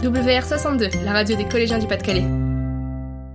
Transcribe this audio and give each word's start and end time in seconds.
WR62, 0.00 1.04
la 1.04 1.12
radio 1.12 1.36
des 1.36 1.46
collégiens 1.46 1.78
du 1.78 1.86
Pas-de-Calais. 1.86 2.24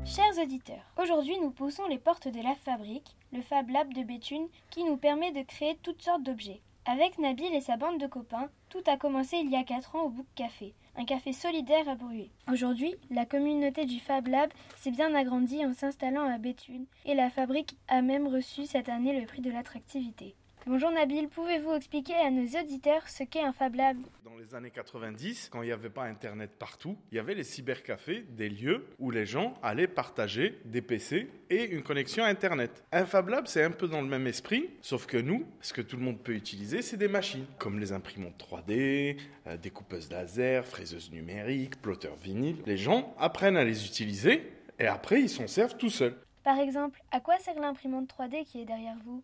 Chers 0.03 0.43
auditeurs, 0.43 0.83
aujourd'hui 0.99 1.37
nous 1.39 1.51
poussons 1.51 1.85
les 1.87 1.99
portes 1.99 2.27
de 2.27 2.41
la 2.41 2.55
fabrique, 2.55 3.15
le 3.31 3.43
Fab 3.43 3.69
Lab 3.69 3.93
de 3.93 4.01
Béthune, 4.01 4.47
qui 4.71 4.83
nous 4.83 4.97
permet 4.97 5.31
de 5.31 5.43
créer 5.43 5.77
toutes 5.83 6.01
sortes 6.01 6.23
d'objets. 6.23 6.61
Avec 6.87 7.19
Nabil 7.19 7.53
et 7.53 7.61
sa 7.61 7.77
bande 7.77 7.99
de 7.99 8.07
copains, 8.07 8.49
tout 8.69 8.81
a 8.87 8.97
commencé 8.97 9.37
il 9.37 9.51
y 9.51 9.55
a 9.55 9.63
4 9.63 9.95
ans 9.95 10.05
au 10.05 10.09
Book 10.09 10.25
Café, 10.33 10.73
un 10.97 11.05
café 11.05 11.33
solidaire 11.33 11.87
à 11.87 11.93
Bruy. 11.93 12.31
Aujourd'hui, 12.51 12.95
la 13.11 13.25
communauté 13.25 13.85
du 13.85 13.99
Fab 13.99 14.25
Lab 14.25 14.49
s'est 14.75 14.89
bien 14.89 15.13
agrandie 15.13 15.63
en 15.63 15.73
s'installant 15.73 16.27
à 16.27 16.39
Béthune 16.39 16.87
et 17.05 17.13
la 17.13 17.29
fabrique 17.29 17.77
a 17.87 18.01
même 18.01 18.27
reçu 18.27 18.65
cette 18.65 18.89
année 18.89 19.19
le 19.19 19.27
prix 19.27 19.41
de 19.41 19.51
l'attractivité. 19.51 20.33
Bonjour 20.67 20.89
Nabil, 20.89 21.27
pouvez-vous 21.27 21.73
expliquer 21.73 22.15
à 22.15 22.31
nos 22.31 22.47
auditeurs 22.59 23.07
ce 23.07 23.23
qu'est 23.23 23.43
un 23.43 23.53
Fab 23.53 23.75
Lab? 23.75 23.97
Dans 24.23 24.35
les 24.35 24.55
années 24.55 24.71
90, 24.71 25.49
quand 25.51 25.61
il 25.61 25.67
n'y 25.67 25.71
avait 25.71 25.91
pas 25.91 26.05
Internet 26.05 26.49
partout, 26.57 26.97
il 27.11 27.17
y 27.17 27.19
avait 27.19 27.35
les 27.35 27.43
cybercafés, 27.43 28.25
des 28.29 28.49
lieux 28.49 28.87
où 28.97 29.11
les 29.11 29.27
gens 29.27 29.53
allaient 29.61 29.87
partager 29.87 30.59
des 30.65 30.81
PC 30.81 31.29
et 31.51 31.65
une 31.65 31.83
connexion 31.83 32.23
Internet. 32.23 32.83
Un 32.91 33.05
Fab 33.05 33.29
Lab, 33.29 33.45
c'est 33.45 33.63
un 33.63 33.69
peu 33.69 33.87
dans 33.87 34.01
le 34.01 34.07
même 34.07 34.25
esprit, 34.25 34.71
sauf 34.81 35.05
que 35.05 35.17
nous, 35.17 35.45
ce 35.61 35.71
que 35.71 35.83
tout 35.83 35.97
le 35.97 36.01
monde 36.01 36.17
peut 36.17 36.33
utiliser, 36.33 36.81
c'est 36.81 36.97
des 36.97 37.07
machines, 37.07 37.45
comme 37.59 37.79
les 37.79 37.91
imprimantes 37.91 38.43
3D, 38.43 39.17
euh, 39.45 39.57
découpeuses 39.57 40.09
laser, 40.09 40.65
fraiseuses 40.65 41.11
numériques, 41.11 41.79
plotteurs 41.79 42.15
vinyle. 42.15 42.57
Les 42.65 42.77
gens 42.77 43.13
apprennent 43.19 43.57
à 43.57 43.63
les 43.63 43.85
utiliser 43.85 44.51
et 44.79 44.87
après, 44.87 45.21
ils 45.21 45.29
s'en 45.29 45.45
servent 45.45 45.77
tout 45.77 45.91
seuls. 45.91 46.17
Par 46.43 46.57
exemple, 46.57 47.03
à 47.11 47.19
quoi 47.19 47.37
sert 47.37 47.59
l'imprimante 47.59 48.09
3D 48.09 48.45
qui 48.45 48.61
est 48.61 48.65
derrière 48.65 48.97
vous? 49.05 49.21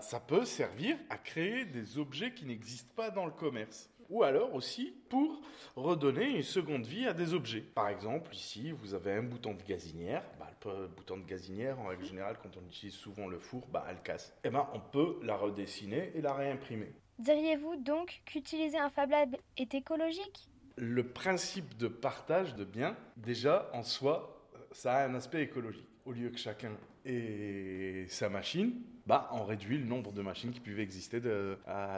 Ça 0.00 0.20
peut 0.20 0.44
servir 0.44 0.96
à 1.10 1.18
créer 1.18 1.64
des 1.64 1.98
objets 1.98 2.32
qui 2.32 2.46
n'existent 2.46 2.92
pas 2.94 3.10
dans 3.10 3.26
le 3.26 3.32
commerce. 3.32 3.90
Ou 4.10 4.22
alors 4.22 4.54
aussi 4.54 4.94
pour 5.08 5.40
redonner 5.76 6.26
une 6.26 6.42
seconde 6.42 6.84
vie 6.84 7.06
à 7.06 7.14
des 7.14 7.32
objets. 7.32 7.60
Par 7.60 7.88
exemple, 7.88 8.34
ici, 8.34 8.70
vous 8.70 8.94
avez 8.94 9.12
un 9.12 9.22
bouton 9.22 9.54
de 9.54 9.62
gazinière. 9.62 10.22
Bah, 10.38 10.50
le 10.66 10.86
bouton 10.88 11.18
de 11.18 11.24
gazinière, 11.24 11.78
en 11.80 11.86
règle 11.86 12.04
générale, 12.04 12.36
quand 12.42 12.56
on 12.56 12.66
utilise 12.66 12.94
souvent 12.94 13.26
le 13.26 13.38
four, 13.38 13.66
bah, 13.68 13.84
elle 13.88 14.02
casse. 14.02 14.28
Et 14.44 14.48
eh 14.48 14.50
ben, 14.50 14.66
on 14.74 14.80
peut 14.80 15.18
la 15.22 15.36
redessiner 15.36 16.12
et 16.14 16.20
la 16.20 16.32
réimprimer. 16.32 16.92
Diriez-vous 17.18 17.76
donc 17.76 18.22
qu'utiliser 18.24 18.78
un 18.78 18.90
Fab 18.90 19.10
Lab 19.10 19.36
est 19.56 19.74
écologique? 19.74 20.48
Le 20.76 21.06
principe 21.06 21.76
de 21.76 21.86
partage 21.86 22.54
de 22.56 22.64
biens, 22.64 22.96
déjà 23.16 23.70
en 23.72 23.82
soi, 23.82 24.48
euh, 24.54 24.58
ça 24.72 24.94
a 24.94 25.06
un 25.06 25.14
aspect 25.14 25.42
écologique. 25.42 25.88
Au 26.04 26.12
lieu 26.12 26.30
que 26.30 26.38
chacun 26.38 26.72
ait 27.04 28.06
sa 28.08 28.28
machine, 28.28 28.72
bah, 29.06 29.28
on 29.32 29.44
réduit 29.44 29.76
le 29.76 29.84
nombre 29.84 30.12
de 30.12 30.22
machines 30.22 30.50
qui 30.50 30.60
pouvaient 30.60 30.82
exister 30.82 31.20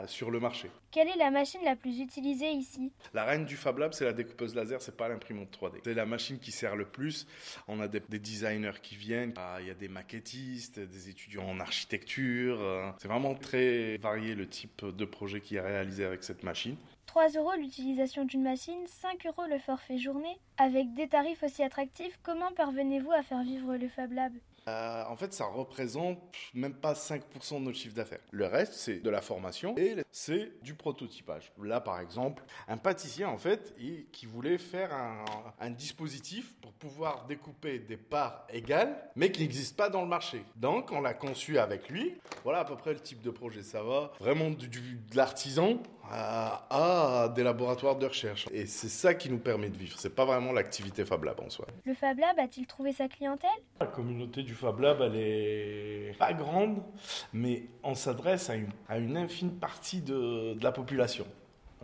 sur 0.07 0.29
le 0.29 0.39
marché. 0.39 0.69
Quelle 0.91 1.07
est 1.07 1.17
la 1.17 1.31
machine 1.31 1.61
la 1.63 1.75
plus 1.75 1.99
utilisée 1.99 2.51
ici? 2.51 2.91
La 3.13 3.23
reine 3.23 3.45
du 3.45 3.55
Fab 3.55 3.77
Lab, 3.77 3.93
c'est 3.93 4.03
la 4.03 4.13
découpeuse 4.13 4.55
laser, 4.55 4.81
c'est 4.81 4.97
pas 4.97 5.07
l'imprimante 5.07 5.57
3D. 5.57 5.79
C'est 5.83 5.93
la 5.93 6.05
machine 6.05 6.39
qui 6.39 6.51
sert 6.51 6.75
le 6.75 6.85
plus. 6.85 7.25
On 7.67 7.79
a 7.79 7.87
des, 7.87 8.01
designers 8.19 8.79
qui 8.81 8.95
viennent, 8.95 9.33
ah, 9.37 9.57
il 9.61 9.67
y 9.67 9.71
a 9.71 9.73
des 9.73 9.87
maquettistes, 9.87 10.79
des 10.79 11.09
étudiants 11.09 11.47
en 11.47 11.59
architecture. 11.59 12.59
Euh, 12.61 12.89
c'est 12.99 13.07
vraiment 13.07 13.35
très 13.35 13.97
varié 13.97 14.35
le 14.35 14.47
type 14.47 14.85
de 14.85 15.05
projet 15.05 15.39
qui 15.39 15.55
est 15.55 15.61
réalisé 15.61 16.03
avec 16.03 16.23
cette 16.23 16.43
machine. 16.43 16.75
3 17.05 17.29
euros 17.37 17.53
l'utilisation 17.57 18.25
d'une 18.25 18.43
machine, 18.43 18.85
5 18.85 19.25
euros 19.27 19.45
le 19.49 19.59
forfait 19.59 19.97
journée. 19.97 20.37
Avec 20.57 20.93
des 20.93 21.07
tarifs 21.07 21.41
aussi 21.41 21.63
attractifs, 21.63 22.19
comment 22.21 22.51
parvenez-vous 22.51 23.11
à 23.11 23.23
faire 23.23 23.43
vivre 23.43 23.77
le 23.77 23.87
Fab 23.87 24.11
Lab? 24.11 24.33
Euh, 24.67 25.03
en 25.07 25.15
fait, 25.15 25.33
ça 25.33 25.45
représente 25.45 26.19
même 26.53 26.73
pas 26.73 26.93
5% 26.93 27.59
de 27.59 27.59
notre 27.59 27.77
chiffre 27.77 27.95
d'affaires. 27.95 28.19
Le 28.31 28.45
reste, 28.45 28.73
c'est 28.73 28.99
de 28.99 29.09
la 29.09 29.21
formation 29.21 29.77
et 29.77 29.95
c'est 30.11 30.51
du 30.61 30.73
prototypage. 30.73 31.51
Là, 31.61 31.79
par 31.79 31.99
exemple, 31.99 32.43
un 32.67 32.77
pâtissier, 32.77 33.25
en 33.25 33.37
fait, 33.37 33.75
qui 34.11 34.25
voulait 34.25 34.57
faire 34.57 34.93
un, 35.59 35.69
dispositif 35.69 36.55
pour 36.61 36.71
pouvoir 36.73 37.25
découper 37.27 37.77
des 37.77 37.97
parts 37.97 38.47
égales, 38.49 38.97
mais 39.15 39.31
qui 39.31 39.41
n'existe 39.41 39.75
pas 39.75 39.89
dans 39.89 40.01
le 40.01 40.07
marché. 40.07 40.43
Donc, 40.55 40.91
on 40.91 41.01
l'a 41.01 41.13
conçu 41.13 41.59
avec 41.59 41.89
lui. 41.89 42.15
Voilà 42.43 42.59
à 42.59 42.65
peu 42.65 42.75
près 42.75 42.93
le 42.93 42.99
type 42.99 43.21
de 43.21 43.29
projet. 43.29 43.61
Ça 43.63 43.83
va 43.83 44.11
vraiment 44.19 44.49
du, 44.49 44.67
de 44.67 45.15
l'artisan 45.15 45.81
à, 46.09 47.31
des 47.35 47.43
laboratoires 47.43 47.97
de 47.97 48.05
recherche. 48.05 48.47
Et 48.51 48.65
c'est 48.65 48.89
ça 48.89 49.13
qui 49.13 49.29
nous 49.29 49.39
permet 49.39 49.69
de 49.69 49.77
vivre. 49.77 49.99
C'est 49.99 50.15
pas 50.15 50.25
vraiment 50.25 50.51
l'activité 50.51 51.05
Fab 51.05 51.23
Lab 51.23 51.39
en 51.39 51.49
soi. 51.49 51.67
Le 51.85 51.93
Fab 51.93 52.17
Lab 52.17 52.39
a-t-il 52.39 52.65
trouvé 52.65 52.93
sa 52.93 53.07
clientèle? 53.07 53.49
La 53.79 53.87
communauté 53.87 54.43
du 54.43 54.55
Fab 54.57 54.79
Lab, 54.79 55.01
elle 55.01 55.15
est 55.15 56.15
pas 56.17 56.33
grande, 56.33 56.81
mais 57.31 57.63
on 57.83 57.95
s'adresse 57.95 58.49
à 58.49 58.97
une, 58.97 59.17
infime 59.17 59.51
partie 59.51 60.01
de, 60.01 60.55
de 60.55 60.63
la 60.63 60.71
population. 60.71 61.25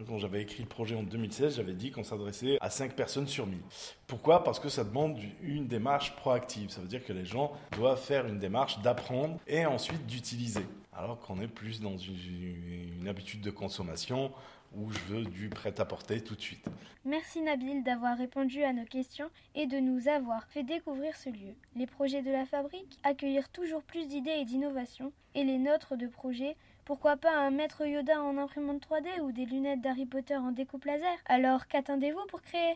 Quand 0.07 0.17
j'avais 0.17 0.41
écrit 0.41 0.63
le 0.63 0.69
projet 0.69 0.95
en 0.95 1.03
2016, 1.03 1.57
j'avais 1.57 1.73
dit 1.73 1.91
qu'on 1.91 2.03
s'adressait 2.03 2.57
à 2.61 2.71
5 2.71 2.95
personnes 2.95 3.27
sur 3.27 3.45
1000. 3.45 3.59
Pourquoi? 4.07 4.43
Parce 4.43 4.59
que 4.59 4.67
ça 4.67 4.83
demande 4.83 5.19
une 5.43 5.67
démarche 5.67 6.15
proactive. 6.15 6.71
Ça 6.71 6.81
veut 6.81 6.87
dire 6.87 7.05
que 7.05 7.13
les 7.13 7.25
gens 7.25 7.51
doivent 7.77 8.01
faire 8.01 8.25
une 8.25 8.39
démarche 8.39 8.81
d'apprendre 8.81 9.37
et 9.45 9.67
ensuite 9.67 10.05
d'utiliser. 10.07 10.65
Alors 10.95 11.19
qu'on 11.19 11.41
est 11.41 11.47
plus 11.47 11.81
dans 11.81 11.97
une, 11.97 13.07
habitude 13.07 13.41
de 13.41 13.51
consommation 13.51 14.31
où 14.75 14.91
je 14.91 14.99
veux 15.13 15.25
du 15.25 15.49
prêt-à-porter 15.49 16.23
tout 16.23 16.35
de 16.35 16.41
suite. 16.41 16.65
Merci 17.05 17.41
Nabil 17.41 17.83
d'avoir 17.83 18.17
répondu 18.17 18.63
à 18.63 18.73
nos 18.73 18.85
questions 18.85 19.29
et 19.55 19.67
de 19.67 19.77
nous 19.77 20.07
avoir 20.07 20.45
fait 20.47 20.63
découvrir 20.63 21.15
ce 21.15 21.29
lieu. 21.29 21.53
Les 21.75 21.85
projets 21.85 22.21
de 22.21 22.31
la 22.31 22.45
fabrique, 22.45 22.97
accueillir 23.03 23.49
toujours 23.49 23.83
plus 23.83 24.07
d'idées 24.07 24.37
et 24.39 24.45
d'innovations, 24.45 25.11
et 25.35 25.43
les 25.43 25.57
nôtres 25.57 25.97
de 25.97 26.07
projets 26.07 26.55
pourquoi 26.85 27.15
pas 27.15 27.33
un 27.33 27.49
maître 27.49 27.85
Yoda 27.85 28.21
en 28.21 28.37
imprimante 28.37 28.85
3D 28.85 29.21
ou 29.21 29.31
des 29.31 29.45
lunettes 29.45 29.79
d'Harry 29.79 30.05
Potter 30.05 30.35
en 30.35 30.51
découpe 30.51 30.83
laser? 30.83 31.17
Alors 31.27 31.67
qu'attendez-vous 31.67 32.25
pour 32.27 32.41
créer? 32.41 32.71